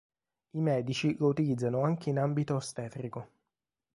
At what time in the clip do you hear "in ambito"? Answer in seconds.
2.09-2.55